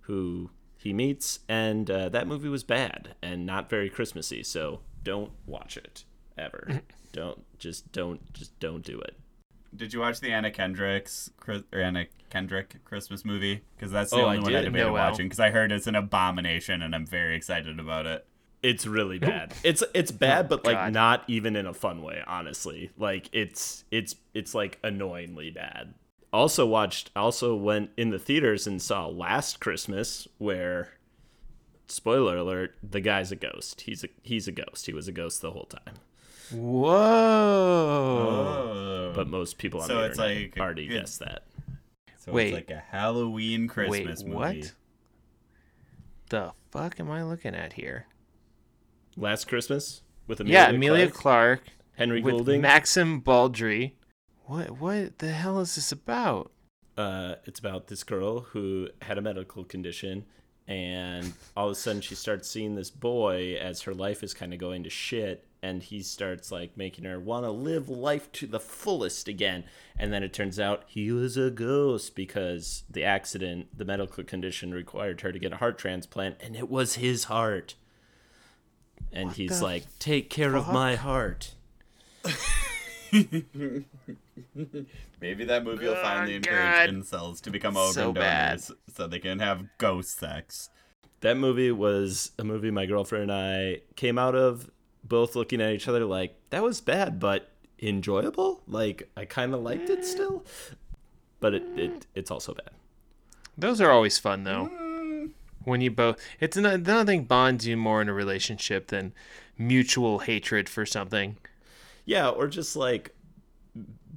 [0.02, 1.38] who he meets.
[1.48, 6.04] And uh, that movie was bad and not very Christmassy, so don't watch it
[6.42, 6.66] ever.
[6.68, 6.78] Mm-hmm.
[7.12, 9.16] don't just don't just don't do it.
[9.74, 13.62] Did you watch the Anna Kendrick's Chris- or Anna Kendrick Christmas movie?
[13.76, 14.64] Because that's the Oh, only I one I did.
[14.66, 14.92] debated Noel.
[14.94, 15.26] watching.
[15.26, 18.26] Because I heard it's an abomination, and I'm very excited about it.
[18.62, 19.54] It's really bad.
[19.64, 20.92] It's it's bad, oh, but like God.
[20.92, 22.22] not even in a fun way.
[22.26, 25.94] Honestly, like it's it's it's like annoyingly bad.
[26.32, 27.10] Also watched.
[27.16, 30.92] Also went in the theaters and saw Last Christmas, where
[31.88, 33.82] spoiler alert, the guy's a ghost.
[33.82, 34.86] He's a he's a ghost.
[34.86, 35.94] He was a ghost the whole time.
[36.52, 36.98] Whoa.
[39.10, 39.12] Oh.
[39.14, 41.44] But most people on So the it's internet like- already it's- guessed that.
[42.18, 42.46] so Wait.
[42.48, 44.34] it's like a Halloween Christmas Wait, movie.
[44.60, 44.72] what?
[46.30, 48.06] The fuck am I looking at here?
[49.16, 52.60] Last Christmas with Amelia yeah, Amelia Clarke, Clark, Henry with Golding.
[52.62, 53.96] Maxim Baldry.
[54.46, 56.50] What what the hell is this about?
[56.98, 60.26] uh, it's about this girl who had a medical condition
[60.68, 64.52] and all of a sudden she starts seeing this boy as her life is kind
[64.52, 68.46] of going to shit and he starts like making her want to live life to
[68.46, 69.62] the fullest again
[69.96, 74.72] and then it turns out he was a ghost because the accident the medical condition
[74.74, 77.74] required her to get a heart transplant and it was his heart
[79.12, 81.54] and he's like take care of my heart
[85.20, 86.90] Maybe that movie will finally Oh, encourage God.
[86.90, 88.48] incels to become So organ bad.
[88.60, 90.70] donors so they can have ghost sex.
[91.20, 94.70] that movie was a movie my girlfriend and I came out of
[95.04, 98.62] both looking at each other like that was bad but enjoyable?
[98.66, 100.44] Like I kind of liked it still?
[101.40, 102.70] But it, it it's also bad.
[103.56, 104.70] Those are always fun though.
[104.72, 105.30] Mm.
[105.64, 109.12] When you both, it's not, nothing bonds you more in a relationship than
[109.56, 111.36] mutual hatred for something.
[112.04, 113.14] yeah or just like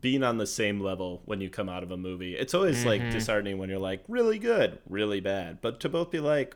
[0.01, 2.35] being on the same level when you come out of a movie.
[2.35, 3.11] It's always like mm-hmm.
[3.11, 5.59] disheartening when you're like really good really bad.
[5.61, 6.55] But to both be like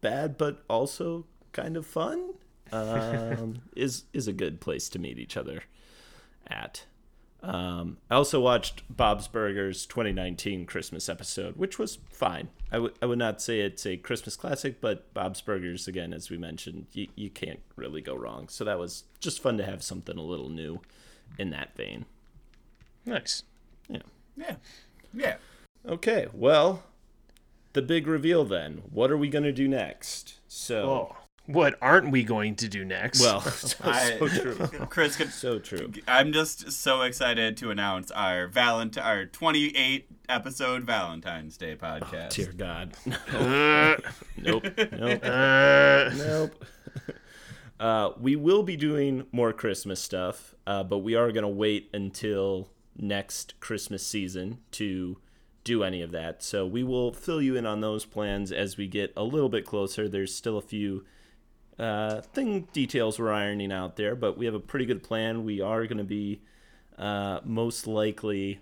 [0.00, 2.34] bad but also kind of fun
[2.72, 5.62] um, is is a good place to meet each other
[6.46, 6.84] at
[7.42, 12.48] um, I also watched Bob's Burgers 2019 Christmas episode, which was fine.
[12.70, 16.30] I would I would not say it's a Christmas classic, but Bob's Burgers, again, as
[16.30, 18.48] we mentioned, you, you can't really go wrong.
[18.48, 20.80] So that was just fun to have something a little new
[21.36, 22.06] in that vein.
[23.04, 23.42] Nice.
[23.88, 24.02] Yeah.
[24.36, 24.56] Yeah.
[25.12, 25.36] Yeah.
[25.84, 26.84] Okay, well,
[27.72, 28.82] the big reveal then.
[28.90, 30.38] What are we going to do next?
[30.46, 33.20] So, Oh, what aren't we going to do next?
[33.20, 34.54] well, so, I, so true.
[34.88, 35.92] Chris, could, So true.
[36.06, 42.30] I'm just so excited to announce our Valent our 28 episode Valentine's Day podcast.
[42.30, 42.92] Dear God.
[43.32, 43.96] Uh,
[44.36, 44.64] nope.
[44.92, 45.24] Nope.
[45.24, 46.64] uh, Nope.
[47.80, 51.90] Uh, we will be doing more Christmas stuff, uh, but we are going to wait
[51.92, 55.18] until next Christmas season to
[55.64, 56.44] do any of that.
[56.44, 59.66] So we will fill you in on those plans as we get a little bit
[59.66, 60.08] closer.
[60.08, 61.04] There's still a few
[61.78, 65.44] uh, thing details we're ironing out there, but we have a pretty good plan.
[65.44, 66.42] We are going to be
[66.98, 68.60] uh, most likely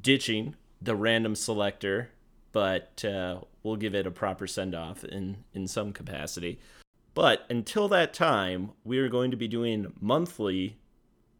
[0.00, 2.10] ditching the random selector,
[2.52, 6.58] but uh, we'll give it a proper send off in in some capacity.
[7.14, 10.76] But until that time, we are going to be doing monthly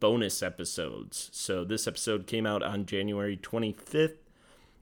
[0.00, 1.30] bonus episodes.
[1.32, 4.16] So this episode came out on January 25th,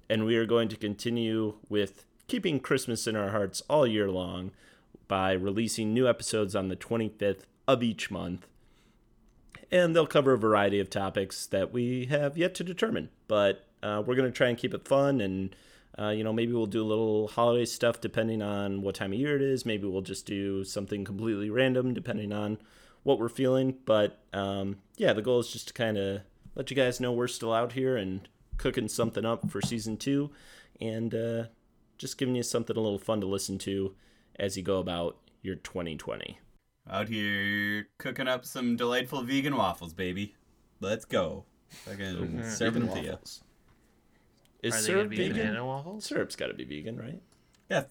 [0.09, 4.53] and we are going to continue with keeping Christmas in our hearts all year long
[5.09, 8.47] by releasing new episodes on the 25th of each month.
[9.71, 13.11] And they'll cover a variety of topics that we have yet to determine.
[13.27, 15.55] But uh, we're going to try and keep it fun and
[15.99, 19.19] uh, you know, maybe we'll do a little holiday stuff depending on what time of
[19.19, 19.64] year it is.
[19.64, 22.59] Maybe we'll just do something completely random depending on
[23.03, 23.77] what we're feeling.
[23.87, 26.21] But um, yeah, the goal is just to kind of
[26.55, 30.31] let you guys know we're still out here and cooking something up for season two
[30.81, 31.45] and uh,
[31.99, 33.95] just giving you something a little fun to listen to
[34.38, 36.38] as you go about your 2020.
[36.90, 40.35] Out here cooking up some delightful vegan waffles, baby.
[40.81, 41.44] Let's go.
[41.70, 43.18] Fucking serving them to you.
[44.62, 45.37] Is are they syrup be vegan?
[45.37, 46.05] banana waffles?
[46.05, 47.20] Syrup's got to be vegan, right?
[47.70, 47.85] Yeah.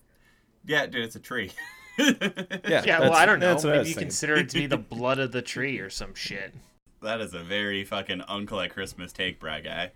[0.66, 1.52] Yeah, dude, it's a tree.
[1.98, 3.54] Yeah, Yeah, well, I don't know.
[3.54, 4.02] That's I Maybe you thinking.
[4.04, 6.54] consider it to be the blood of the tree or some shit.
[7.02, 9.92] that is a very fucking uncle at Christmas take, Brad guy.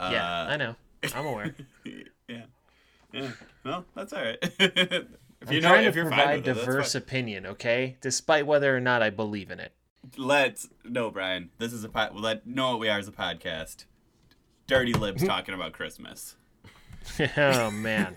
[0.00, 0.74] Uh, Yeah, I know.
[1.14, 1.54] I'm aware.
[1.84, 2.42] yeah.
[3.12, 3.30] Yeah.
[3.64, 5.06] Well, that's all right.
[5.42, 7.96] If I'm you know, trying if to you're provide with it, diverse opinion, okay?
[8.00, 9.72] Despite whether or not I believe in it.
[10.16, 11.50] Let's no, Brian.
[11.58, 12.14] This is a pod.
[12.14, 13.84] Let know what we are as a podcast.
[14.68, 16.36] Dirty lips talking about Christmas.
[17.36, 18.16] oh man,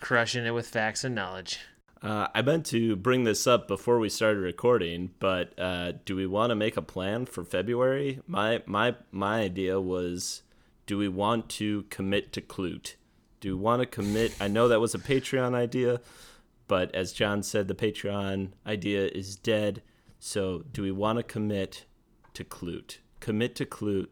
[0.00, 1.60] crushing it with facts and knowledge.
[2.02, 6.26] Uh, I meant to bring this up before we started recording, but uh, do we
[6.26, 8.20] want to make a plan for February?
[8.26, 10.42] My my my idea was,
[10.86, 12.96] do we want to commit to Klute?
[13.40, 14.34] Do want to commit?
[14.40, 16.00] I know that was a Patreon idea,
[16.66, 19.82] but as John said, the Patreon idea is dead.
[20.18, 21.84] So, do we want to commit
[22.34, 22.98] to Klute?
[23.20, 24.08] Commit to Klute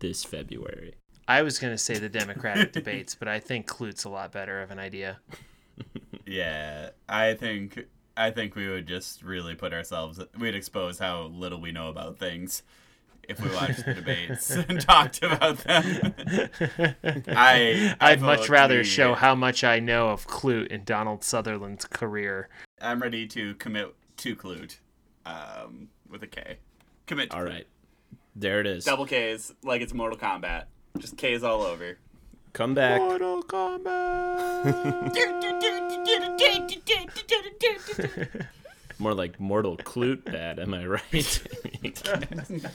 [0.00, 0.94] this February.
[1.28, 4.70] I was gonna say the Democratic debates, but I think Klute's a lot better of
[4.70, 5.20] an idea.
[6.28, 10.20] Yeah, I think I think we would just really put ourselves.
[10.38, 12.62] We'd expose how little we know about things
[13.28, 16.14] if we watched the debates and talked about them.
[17.28, 21.22] I I I'd much rather we- show how much I know of Klute in Donald
[21.22, 22.48] Sutherland's career.
[22.80, 24.78] I'm ready to commit to Klute,
[25.26, 26.58] um, with a K.
[27.06, 27.30] Commit.
[27.30, 27.48] To All Klute.
[27.48, 27.66] right,
[28.34, 28.84] there it is.
[28.84, 30.64] Double K's, like it's Mortal Kombat.
[30.98, 31.98] Just K's all over.
[32.54, 32.98] Come back.
[33.00, 35.14] Mortal Kombat.
[38.98, 41.42] More like Mortal Clute bad, am I right?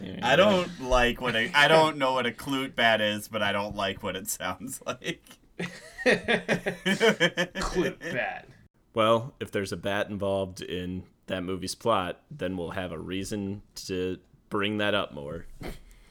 [0.22, 3.52] I don't like what a, I don't know what a clute bat is, but I
[3.52, 5.22] don't like what it sounds like.
[6.04, 8.48] Clip bat.
[8.94, 13.62] Well, if there's a bat involved in that movie's plot, then we'll have a reason
[13.86, 14.18] to
[14.50, 15.46] bring that up more.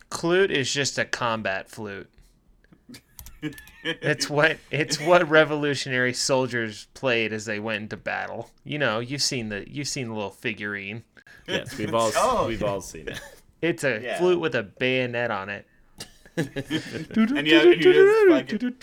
[0.09, 2.09] Klute is just a combat flute.
[3.83, 8.49] It's what it's what revolutionary soldiers played as they went into battle.
[8.63, 11.03] You know, you've seen the you've seen the little figurine.
[11.47, 12.47] Yes, we've all Oh.
[12.47, 13.19] we've all seen it.
[13.61, 14.17] It's a Yeah.
[14.17, 15.65] flute with a bayonet on it.
[16.37, 18.73] and you, you just fucking,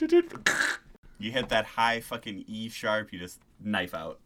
[1.19, 4.21] you hit that high fucking E sharp, you just knife out.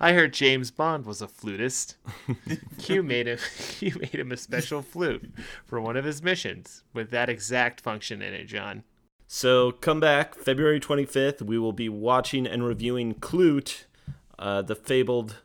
[0.00, 1.96] I heard James Bond was a flutist.
[2.78, 5.32] Q made him Q made him a special flute
[5.66, 8.84] for one of his missions with that exact function in it, John.
[9.26, 11.42] So come back February 25th.
[11.42, 13.84] We will be watching and reviewing Klute,
[14.38, 15.36] uh, the fabled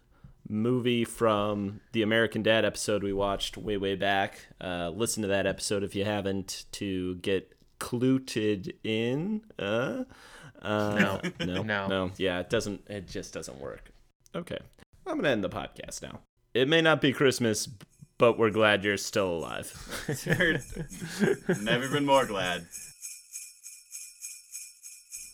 [0.47, 4.47] movie from the American Dad episode we watched way way back.
[4.61, 9.41] Uh, listen to that episode if you haven't to get cluted in.
[9.59, 10.03] Uh,
[10.61, 11.21] uh, No.
[11.45, 11.87] no, No.
[11.87, 12.11] no.
[12.17, 12.81] Yeah, it doesn't.
[12.89, 13.91] It just doesn't work.
[14.35, 14.59] Okay,
[15.07, 16.19] I'm gonna end the podcast now.
[16.53, 17.67] It may not be Christmas,
[18.17, 19.71] but we're glad you're still alive.
[21.61, 22.65] Never been more glad.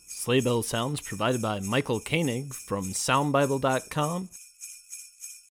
[0.08, 4.28] Sleigh Bell Sounds provided by Michael Koenig from SoundBible.com